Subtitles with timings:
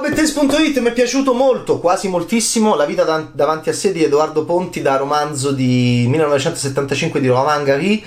[0.00, 4.44] Bettes.it, mi è piaciuto molto, quasi moltissimo, La vita dav- davanti a sé di Edoardo
[4.44, 8.02] Ponti da romanzo di 1975 di Romain Gary,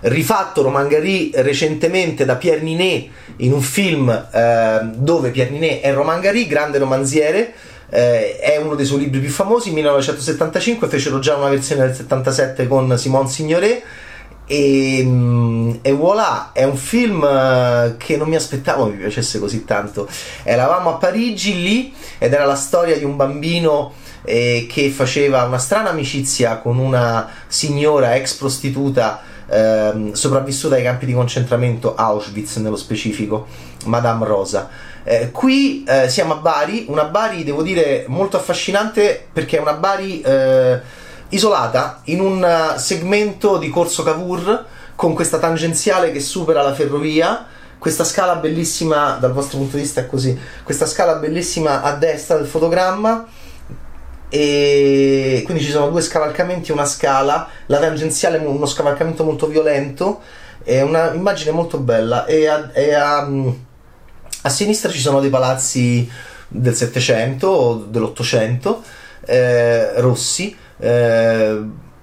[0.00, 5.94] rifatto Romain Gary recentemente da Pierre Ninet in un film eh, dove Pierre Ninet è
[5.94, 7.52] Romain Gary, grande romanziere,
[7.88, 12.66] eh, è uno dei suoi libri più famosi, 1975, fecero già una versione del 77
[12.68, 13.82] con Simone Signoret
[14.52, 19.64] e, mm, e voilà, è un film eh, che non mi aspettavo mi piacesse così
[19.64, 20.06] tanto.
[20.42, 25.56] Eravamo a Parigi lì ed era la storia di un bambino eh, che faceva una
[25.56, 32.76] strana amicizia con una signora ex prostituta eh, sopravvissuta ai campi di concentramento Auschwitz nello
[32.76, 33.46] specifico,
[33.86, 34.68] Madame Rosa.
[35.02, 39.72] Eh, qui eh, siamo a Bari, una Bari devo dire molto affascinante perché è una
[39.72, 41.00] Bari eh,
[41.32, 44.64] isolata in un eh, segmento di Corso Cavour
[44.94, 47.46] con questa tangenziale che supera la ferrovia.
[47.78, 52.36] Questa scala bellissima dal vostro punto di vista è così questa scala bellissima a destra
[52.36, 53.26] del fotogramma.
[54.28, 59.46] E quindi ci sono due scavalcamenti e una scala la tangenziale è uno scavalcamento molto
[59.46, 60.22] violento
[60.62, 62.24] è un'immagine molto bella.
[62.26, 63.28] E a, e a,
[64.42, 66.08] a sinistra ci sono dei palazzi
[66.48, 68.76] del 700 o dell'800
[69.24, 71.62] eh, rossi eh,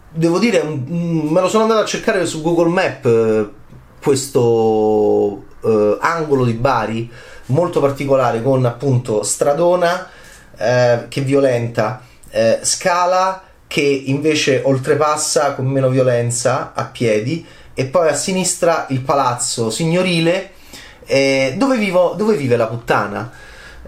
[0.10, 3.50] devo dire, me lo sono andato a cercare su Google Map eh,
[4.02, 7.12] questo eh, angolo di Bari
[7.48, 10.08] molto particolare con appunto stradona
[10.58, 18.08] eh, che violenta, eh, scala che invece oltrepassa con meno violenza a piedi e poi
[18.08, 20.52] a sinistra il palazzo signorile
[21.06, 23.30] eh, dove, vivo, dove vive la puttana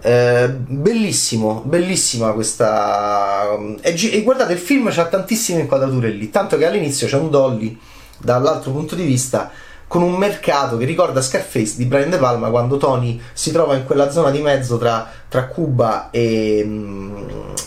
[0.02, 3.56] eh, bellissimo, bellissima questa.
[3.80, 6.28] E, e, guardate, il film ha tantissime inquadrature lì.
[6.28, 7.78] Tanto che all'inizio c'è un Dolly
[8.18, 9.50] dall'altro punto di vista
[9.86, 13.84] con un mercato che ricorda Scarface di Brian De Palma quando Tony si trova in
[13.84, 16.66] quella zona di mezzo tra, tra Cuba e,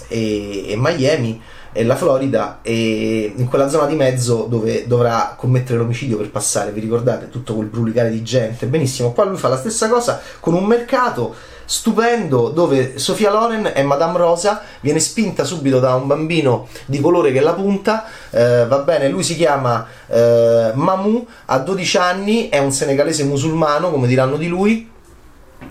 [0.07, 1.39] e, e Miami
[1.71, 6.71] e la Florida e in quella zona di mezzo dove dovrà commettere l'omicidio per passare,
[6.71, 10.53] vi ricordate tutto quel brulicare di gente, benissimo, qua lui fa la stessa cosa con
[10.53, 16.67] un mercato stupendo dove Sofia Loren è Madame Rosa, viene spinta subito da un bambino
[16.85, 21.97] di colore che la punta, eh, va bene, lui si chiama eh, Mamou, ha 12
[21.97, 24.89] anni, è un senegalese musulmano, come diranno di lui,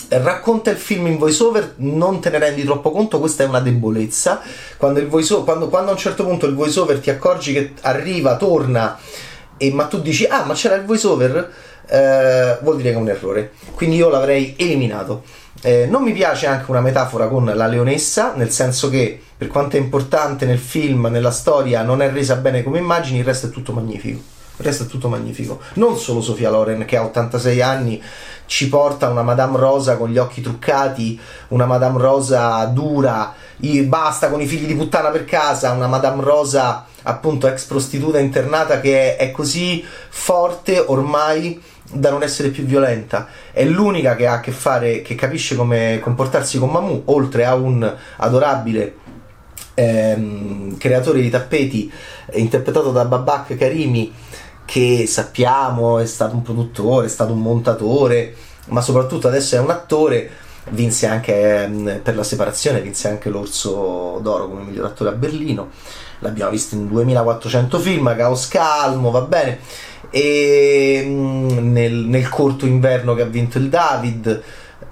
[0.09, 4.41] racconta il film in voiceover, non te ne rendi troppo conto, questa è una debolezza.
[4.77, 8.99] Quando, voiceover, quando, quando a un certo punto il voiceover ti accorgi che arriva, torna,
[9.57, 11.53] e, ma tu dici, ah, ma c'era il voiceover,
[11.87, 13.53] eh, vuol dire che è un errore.
[13.75, 15.23] Quindi io l'avrei eliminato.
[15.63, 19.77] Eh, non mi piace anche una metafora con la leonessa, nel senso che per quanto
[19.77, 23.51] è importante nel film, nella storia, non è resa bene come immagini, il resto è
[23.51, 24.33] tutto magnifico.
[24.57, 25.61] Il resto è tutto magnifico.
[25.75, 28.01] Non solo Sofia Loren, che ha 86 anni,
[28.47, 33.35] ci porta una Madame Rosa con gli occhi truccati, una Madame Rosa dura,
[33.85, 38.81] basta con i figli di puttana per casa, una Madame Rosa appunto ex prostituta internata
[38.81, 41.61] che è, è così forte ormai
[41.91, 43.29] da non essere più violenta.
[43.53, 47.55] È l'unica che ha a che fare, che capisce come comportarsi con Mamu, oltre a
[47.55, 48.97] un adorabile
[49.75, 51.91] ehm, creatore di tappeti
[52.27, 54.13] eh, interpretato da Babak Karimi,
[54.65, 58.35] che sappiamo è stato un produttore, è stato un montatore,
[58.69, 60.31] ma soprattutto adesso è un attore.
[60.71, 65.71] Vinse anche ehm, per la separazione, vinse anche l'Orso d'Oro come miglior attore a Berlino.
[66.25, 69.59] L'abbiamo visto in 2400 film, Caos Calmo, va bene
[70.15, 74.43] e mm, nel, nel, corto inverno che ha vinto il David.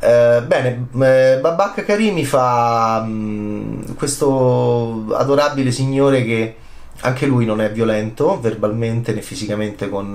[0.00, 6.56] Eh, bene, eh, Babak Karimi fa mh, mm, questo adorabile signore che
[7.02, 10.10] anche lui non è violento verbalmente né fisicamente con,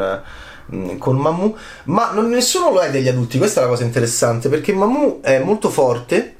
[0.66, 3.86] mh, mm, con Mamu, ma non, nessuno lo è degli adulti, questa è la cosa
[3.86, 6.36] interessante perché Mamu è molto forte.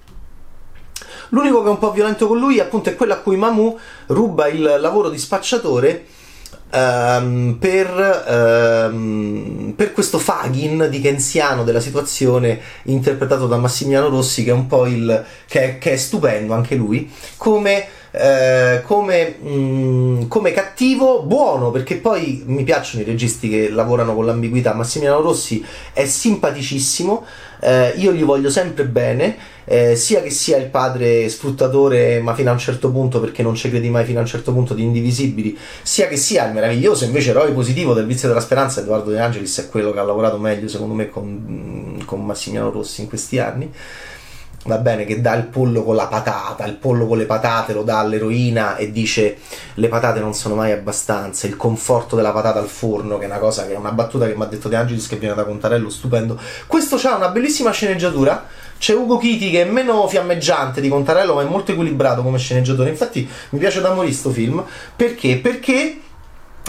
[1.30, 3.78] L'unico che è un po' violento con lui appunto è quello a cui Mamu
[4.08, 6.06] ruba il lavoro di spacciatore
[6.70, 14.54] Um, per, um, per, questo Fagin dickensiano della situazione interpretato da Massimiliano Rossi che è
[14.54, 21.24] un po' il che che è stupendo anche lui come, uh, come, um, come, cattivo
[21.24, 25.64] buono perché poi mi piacciono i registi che lavorano con l'ambiguità Massimiliano Rossi
[25.94, 27.26] è simpaticissimo
[27.62, 27.68] uh,
[28.00, 32.54] io gli voglio sempre bene eh, sia che sia il padre sfruttatore, ma fino a
[32.54, 35.58] un certo punto, perché non ci credi mai fino a un certo punto, di indivisibili,
[35.82, 39.60] sia che sia il meraviglioso invece eroe positivo del vizio della speranza, Edoardo De Angelis
[39.60, 43.70] è quello che ha lavorato meglio secondo me con, con Massimiliano Rossi in questi anni.
[44.68, 47.84] Va bene, che dà il pollo con la patata, il pollo con le patate lo
[47.84, 49.38] dà all'eroina e dice
[49.74, 53.40] le patate non sono mai abbastanza, il conforto della patata al forno, che è una
[53.40, 55.90] cosa che è una battuta che mi ha detto De Angelis che viene da Contarello,
[55.90, 56.40] stupendo.
[56.68, 58.46] Questo ha una bellissima sceneggiatura.
[58.78, 62.90] C'è Ugo Chiti che è meno fiammeggiante di Contarello, ma è molto equilibrato come sceneggiatore.
[62.90, 64.64] Infatti mi piace da morire sto film.
[64.96, 65.38] Perché?
[65.38, 66.02] Perché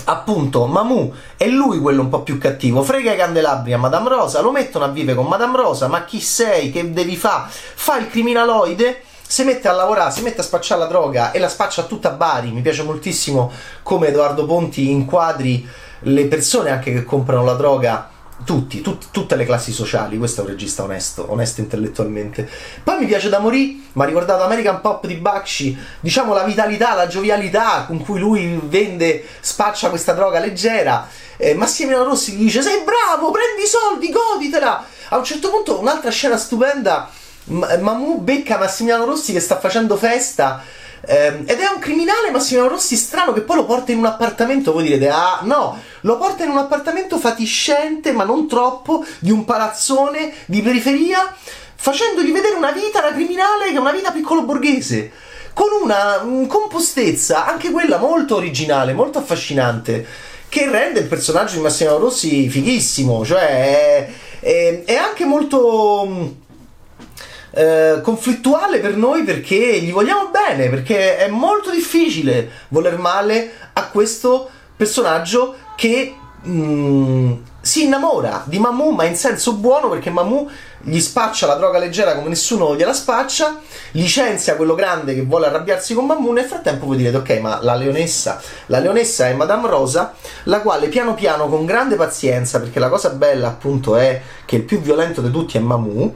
[0.05, 4.41] appunto Mamu è lui quello un po' più cattivo, frega i candelabri a Madame Rosa,
[4.41, 7.51] lo mettono a vivere con Madame Rosa, ma chi sei, che devi fare?
[7.51, 11.49] Fa il criminaloide, si mette a lavorare, si mette a spacciare la droga e la
[11.49, 13.51] spaccia tutta a Bari, mi piace moltissimo
[13.83, 15.69] come Edoardo Ponti inquadri
[16.03, 18.11] le persone anche che comprano la droga
[18.45, 20.19] tutti, tut, tutte le classi sociali.
[20.19, 22.49] Questo è un regista onesto, onesto intellettualmente.
[22.83, 26.95] Poi mi piace da morire, mi ha ricordato American Pop di Bakshi, diciamo la vitalità,
[26.95, 31.09] la giovialità con cui lui vende, spaccia questa droga leggera.
[31.37, 34.85] Eh, Massimiliano Rossi gli dice: Sei bravo, prendi i soldi, goditela.
[35.11, 37.11] A un certo punto, un'altra scena stupenda.
[37.45, 40.63] Mamu becca Massimiliano Rossi che sta facendo festa
[41.11, 44.73] eh, ed è un criminale Massimo Rossi strano che poi lo porta in un appartamento.
[44.73, 49.47] Voi direte, ah no, lo porta in un appartamento fatiscente, ma non troppo, di un
[49.47, 51.35] palazzone di periferia,
[51.75, 55.11] facendogli vedere una vita da criminale che è una vita piccolo borghese.
[55.55, 60.07] Con una um, compostezza, anche quella molto originale, molto affascinante,
[60.51, 63.25] che rende il personaggio di Massimo Rossi fighissimo.
[63.25, 64.09] Cioè, è,
[64.41, 66.27] è, è anche molto mm,
[67.51, 73.89] eh, conflittuale per noi perché gli vogliamo bene, perché è molto difficile voler male a
[73.89, 80.49] questo personaggio che mh, mm, si innamora di Mamu, ma in senso buono perché Mamu
[80.83, 83.61] gli spaccia la droga leggera come nessuno gliela spaccia,
[83.93, 86.33] licenzia quello grande che vuole arrabbiarsi con Mamu.
[86.33, 90.89] Nel frattempo voi direte: Ok, ma la leonessa, la leonessa è Madame Rosa, la quale
[90.89, 95.21] piano piano, con grande pazienza, perché la cosa bella appunto è che il più violento
[95.21, 96.15] di tutti è Mamu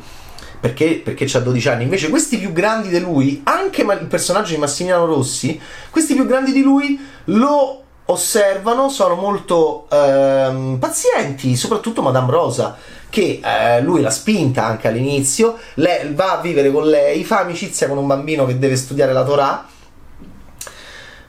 [0.63, 1.83] perché, perché ha 12 anni.
[1.83, 5.61] Invece questi più grandi di lui, anche il personaggio di Massimiliano Rossi,
[5.91, 12.77] questi più grandi di lui lo osservano, sono molto ehm, pazienti, soprattutto Madame Rosa,
[13.11, 17.89] che eh, lui l'ha spinta anche all'inizio, lei, va a vivere con lei, fa amicizia
[17.89, 19.67] con un bambino che deve studiare la Torah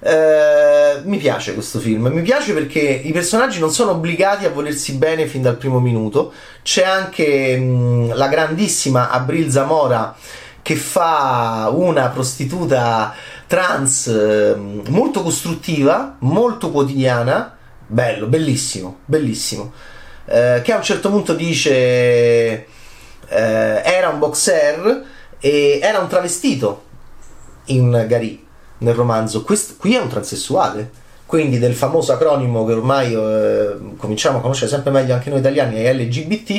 [0.06, 4.96] eh, mi piace questo film, mi piace perché i personaggi non sono obbligati a volersi
[4.96, 6.34] bene fin dal primo minuto.
[6.62, 10.14] C'è anche mh, la grandissima Abril Zamora
[10.62, 13.14] che fa una prostituta
[13.48, 17.56] trans mh, molto costruttiva, molto quotidiana.
[17.88, 19.72] Bello, bellissimo, bellissimo.
[20.26, 22.66] Eh, che a un certo punto dice eh,
[23.28, 25.06] era un boxer
[25.40, 26.84] e era un travestito
[27.66, 28.43] in Gary
[28.84, 31.02] nel romanzo, Quest, qui è un transessuale.
[31.26, 35.82] Quindi del famoso acronimo che ormai eh, cominciamo a conoscere sempre meglio anche noi italiani,
[35.82, 36.50] è LGBT,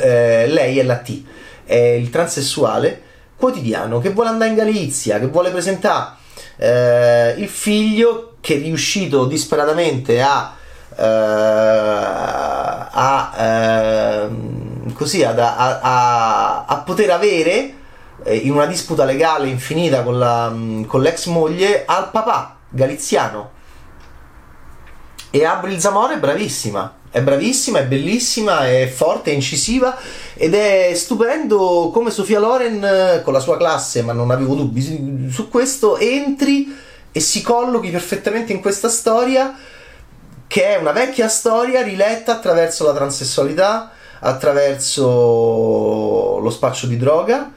[0.00, 1.22] eh, lei è la T,
[1.64, 3.02] è il transessuale
[3.36, 6.16] quotidiano che vuole andare in Galizia, che vuole presentare
[6.56, 10.54] eh, il figlio che è riuscito disperatamente a,
[10.94, 11.04] eh,
[12.90, 17.74] a ehm, così a, a, a poter avere
[18.26, 23.56] in una disputa legale infinita con, la, mm, con l'ex moglie al papà galiziano.
[25.30, 29.96] E Abril Zamora è bravissima, è bravissima, è bellissima, è forte, è incisiva
[30.34, 35.28] ed è stupendo come Sofia Loren eh, con la sua classe, ma non avevo dubbi
[35.30, 36.74] su questo, entri
[37.12, 39.54] e si collochi perfettamente in questa storia
[40.46, 47.52] che è una vecchia storia riletta attraverso la transessualità, attraverso lo spaccio di droga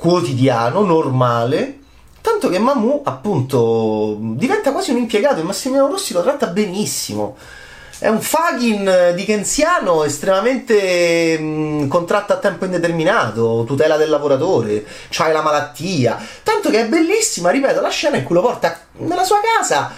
[0.00, 1.78] quotidiano, normale,
[2.22, 7.36] tanto che Mamu appunto diventa quasi un impiegato e Massimiliano Rossi lo tratta benissimo.
[7.98, 15.42] È un Fagin dickensiano estremamente mh, contratto a tempo indeterminato, tutela del lavoratore, c'hai la
[15.42, 16.18] malattia.
[16.42, 19.92] Tanto che è bellissima, ripeto, la scena in cui lo porta nella sua casa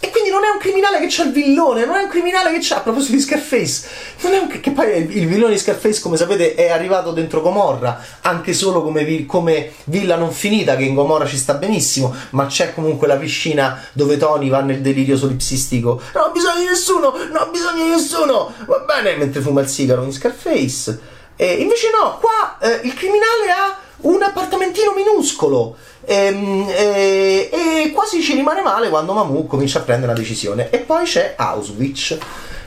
[0.00, 2.58] e quindi non è un criminale che c'ha il villone, non è un criminale che
[2.60, 3.88] c'ha, a proposito di Scarface,
[4.20, 8.00] non è un, che poi il villone di Scarface, come sapete, è arrivato dentro Gomorra,
[8.20, 12.74] anche solo come, come villa non finita, che in Gomorra ci sta benissimo, ma c'è
[12.74, 17.36] comunque la piscina dove Tony va nel delirio solipsistico, non ho bisogno di nessuno, non
[17.36, 21.16] ho bisogno di nessuno, va bene, mentre fuma il sigaro in Scarface.
[21.34, 25.76] E invece no, qua eh, il criminale ha un appartamentino minuscolo
[26.08, 30.70] e, ehm, e, e, quasi ci rimane male quando Mamu comincia a prendere una decisione.
[30.70, 32.18] E poi c'è Auschwitz.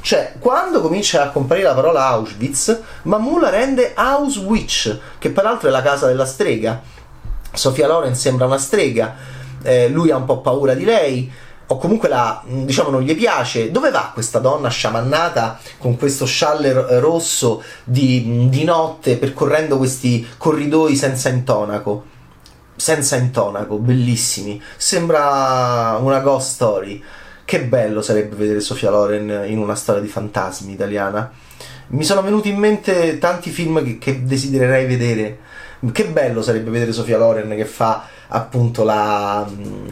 [0.02, 5.72] Cioè, quando comincia a comparire la parola Auschwitz, Mamu la rende Auschwitz, che peraltro è
[5.72, 6.82] la casa della strega.
[7.52, 9.16] Sofia Loren sembra una strega,
[9.64, 11.32] eh, lui ha un po' paura di lei.
[11.72, 17.00] o comunque la, diciamo non gli piace, dove va questa donna sciamannata con questo scialle
[17.00, 22.11] rosso di, di notte percorrendo questi corridoi senza intonaco?
[22.82, 24.60] Senza intonaco, bellissimi.
[24.76, 27.04] Sembra una ghost story.
[27.46, 31.32] Che bello sarebbe vedere Sofia Loren in una storia di fantasmi italiana.
[31.90, 35.38] Mi sono venuti in mente tanti film che, che desidererei vedere.
[35.92, 39.48] Che bello sarebbe vedere Sofia Loren che fa appunto la,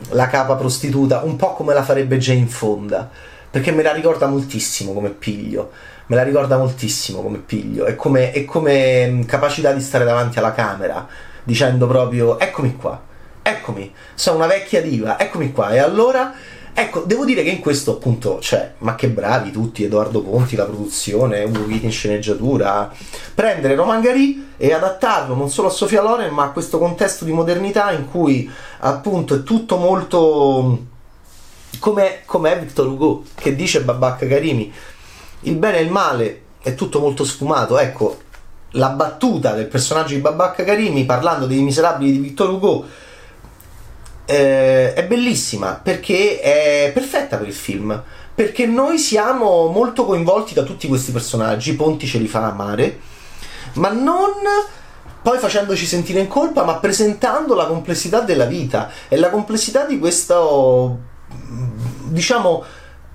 [0.10, 3.08] la capa prostituta, un po' come la farebbe Jane Fonda,
[3.52, 5.70] perché me la ricorda moltissimo come piglio,
[6.08, 10.40] me la ricorda moltissimo come piglio e come, e come mm, capacità di stare davanti
[10.40, 11.08] alla camera,
[11.44, 13.02] dicendo proprio eccomi qua,
[13.42, 16.34] eccomi, sono una vecchia diva, eccomi qua, e allora
[16.72, 20.64] Ecco, devo dire che in questo appunto, cioè, ma che bravi tutti, Edoardo Ponti, la
[20.64, 22.90] produzione, Ugo Viti in sceneggiatura,
[23.36, 27.34] prendere Roman Gary e adattarlo non solo a Sofia Loren, ma a questo contesto di
[27.34, 30.86] modernità in cui appunto è tutto molto
[31.80, 34.72] come, è Victor Hugo, che dice Babacca Karimi,
[35.42, 38.20] il bene e il male è tutto molto sfumato, ecco,
[38.74, 42.86] la battuta del personaggio di Babacca Karimi parlando dei miserabili di Victor Hugo
[44.26, 48.04] eh, è bellissima perché è perfetta per il film.
[48.36, 53.00] Perché noi siamo molto coinvolti da tutti questi personaggi, Ponti ce li fa amare,
[53.74, 54.32] ma non
[55.22, 60.00] poi facendoci sentire in colpa, ma presentando la complessità della vita e la complessità di
[60.00, 61.00] questo,
[62.06, 62.64] diciamo,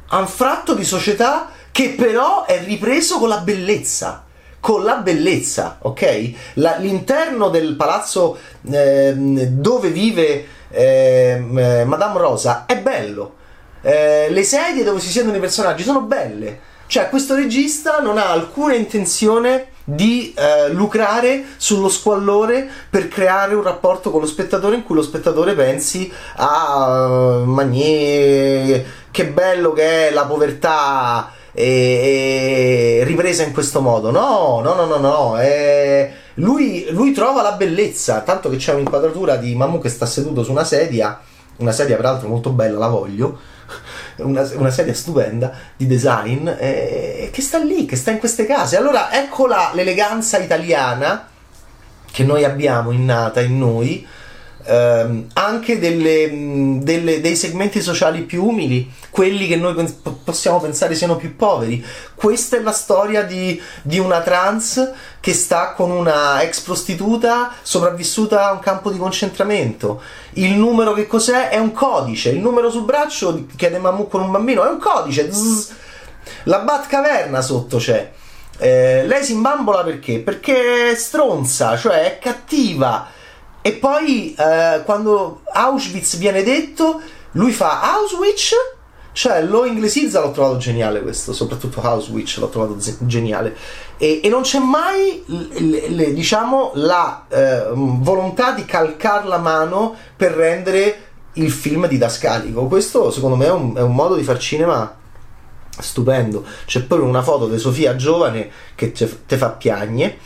[0.09, 4.24] anfratto di società che però è ripreso con la bellezza
[4.65, 6.33] con la bellezza, ok?
[6.55, 8.39] La, l'interno del palazzo
[8.71, 13.35] eh, dove vive Ehm, eh, Madame Rosa è bello.
[13.81, 16.73] Eh, le sedie dove si siedono i personaggi sono belle.
[16.87, 23.63] Cioè, questo regista non ha alcuna intenzione di eh, lucrare sullo squallore per creare un
[23.63, 30.09] rapporto con lo spettatore in cui lo spettatore pensi a uh, Magnier, che bello che
[30.09, 34.11] è la povertà e, e ripresa in questo modo.
[34.11, 35.39] No, no, no, no, no.
[35.39, 40.43] È lui, lui, trova la bellezza, tanto che c'è un'inquadratura di Mamu che sta seduto
[40.43, 41.21] su una sedia,
[41.59, 43.39] una sedia peraltro molto bella, la voglio,
[44.19, 48.77] una, una sedia stupenda di design, eh, che sta lì, che sta in queste case.
[48.77, 51.29] Allora ecco la, l'eleganza italiana
[52.11, 54.07] che noi abbiamo innata in noi,
[54.65, 59.75] ehm, anche delle, delle, dei segmenti sociali più umili, quelli che noi
[60.25, 61.85] possiamo pensare siano più poveri.
[62.15, 68.49] Questa è la storia di, di una trans che sta con una ex prostituta sopravvissuta
[68.49, 70.03] a un campo di concentramento.
[70.35, 71.49] Il numero che cos'è?
[71.49, 72.31] È un codice.
[72.31, 75.31] Il numero sul braccio, chiede Mamù con un bambino, è un codice.
[75.31, 75.73] Zzz.
[76.45, 78.11] La Batcaverna sotto c'è.
[78.57, 80.21] Eh, lei si imbambola perché?
[80.21, 83.09] Perché è stronza, cioè è cattiva
[83.67, 88.53] e poi eh, quando Auschwitz viene detto, lui fa Auschwitz,
[89.13, 93.57] cioè lo inglesizza, l'ho trovato geniale questo, soprattutto Auschwitz l'ho trovato z- geniale.
[93.97, 99.97] E, e, non c'è mai, le, le, diciamo, la eh, volontà di calcar la mano
[100.15, 100.99] per rendere
[101.33, 102.67] il film didascalico.
[102.67, 104.95] Questo secondo me è un, è un modo di far cinema
[105.71, 106.45] stupendo.
[106.67, 110.19] C'è poi una foto di Sofia giovane che te fa piagne,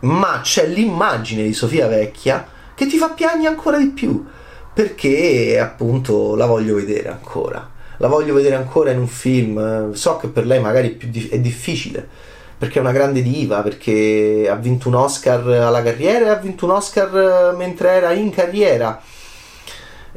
[0.00, 4.24] ma c'è l'immagine di Sofia vecchia che ti fa piangere ancora di più.
[4.72, 7.68] Perché appunto la voglio vedere ancora.
[7.98, 10.96] La voglio vedere ancora in un film so che per lei magari
[11.28, 12.08] è difficile
[12.56, 16.64] perché è una grande diva perché ha vinto un Oscar alla carriera e ha vinto
[16.64, 18.98] un Oscar mentre era in carriera.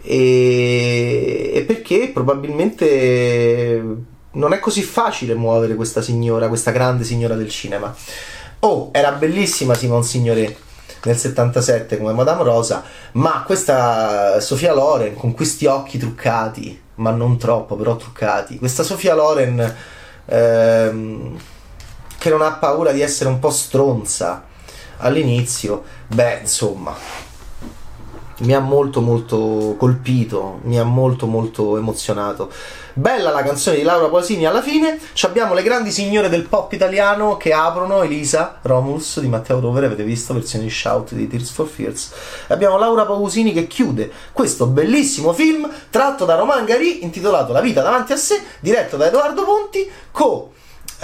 [0.01, 3.84] E, e perché probabilmente
[4.32, 7.93] non è così facile muovere questa signora, questa grande signora del cinema.
[8.60, 10.72] Oh, era bellissima Simon Signoret
[11.03, 12.83] nel 77 come Madame Rosa,
[13.13, 19.15] ma questa Sofia Loren con questi occhi truccati, ma non troppo, però truccati, questa Sofia
[19.15, 19.75] Loren
[20.25, 21.38] ehm,
[22.17, 24.45] che non ha paura di essere un po' stronza
[24.98, 26.95] all'inizio, beh, insomma,
[28.43, 32.51] mi ha molto molto colpito, mi ha molto molto emozionato.
[32.93, 35.00] Bella la canzone di Laura Pausini alla fine.
[35.13, 39.88] Ci abbiamo le grandi signore del pop italiano che aprono Elisa Romulus di Matteo Rovere,
[39.88, 42.12] avete visto versione di Shout di Tears for Fears.
[42.47, 47.62] E abbiamo Laura Pausini che chiude questo bellissimo film tratto da Roman Gary intitolato La
[47.62, 49.91] vita davanti a sé, diretto da Edoardo Ponti eh,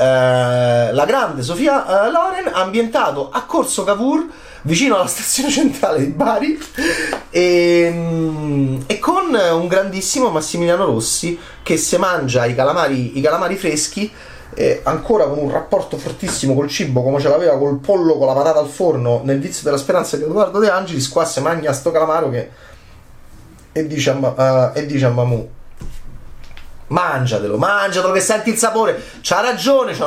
[0.03, 4.27] la grande Sofia eh, Loren ambientato a Corso Cavour
[4.63, 6.60] vicino alla stazione centrale di Bari
[7.29, 13.56] e, mm, e, con un grandissimo Massimiliano Rossi che si mangia i calamari, i calamari
[13.56, 14.12] freschi
[14.56, 18.34] eh, ancora con un rapporto fortissimo col cibo come ce l'aveva col pollo con la
[18.34, 21.91] patata al forno nel vizio della speranza di Edoardo De Angelis qua si mangia sto
[21.91, 22.50] calamaro che
[23.72, 25.48] e dice a, uh, e dice a Mamù
[26.89, 29.01] mangiatelo, mangiatelo che senti il sapore.
[29.22, 30.05] C'ha ragione, c'ha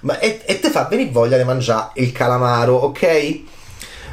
[0.00, 0.18] una...
[0.18, 3.40] E, e te fa venire voglia di mangiare il calamaro, ok?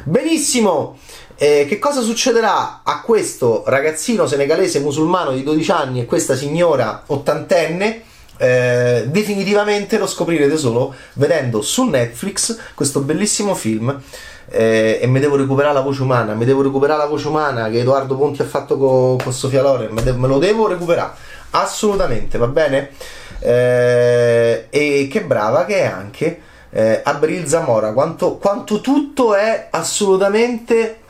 [0.04, 0.98] Benissimo.
[1.36, 7.02] Eh, che cosa succederà a questo ragazzino senegalese musulmano di 12 anni e questa signora
[7.06, 8.02] ottantenne?
[8.38, 14.00] Eh, definitivamente lo scoprirete solo vedendo su Netflix questo bellissimo film
[14.48, 17.80] eh, e mi devo recuperare la voce umana mi devo recuperare la voce umana che
[17.80, 21.12] Edoardo Ponti ha fatto con, con Sofia Loren me, de- me lo devo recuperare
[21.52, 22.90] assolutamente va bene?
[23.38, 26.40] Eh, e che brava che è anche
[26.70, 27.92] eh, Abril Zamora.
[27.92, 31.00] Quanto, quanto tutto è assolutamente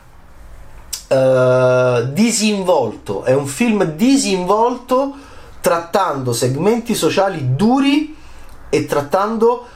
[1.07, 3.23] uh, disinvolto.
[3.23, 5.13] È un film disinvolto
[5.61, 8.15] trattando segmenti sociali duri
[8.69, 9.67] e trattando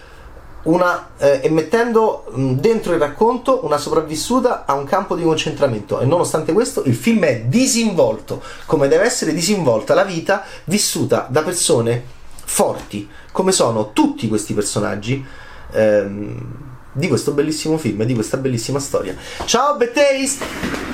[0.67, 5.99] una, eh, e mettendo mh, dentro il racconto una sopravvissuta a un campo di concentramento.
[5.99, 11.41] E nonostante questo il film è disinvolto come deve essere disinvolta la vita vissuta da
[11.41, 15.23] persone forti come sono tutti questi personaggi
[15.71, 16.45] ehm,
[16.91, 19.15] di questo bellissimo film e di questa bellissima storia.
[19.45, 20.86] Ciao Betaste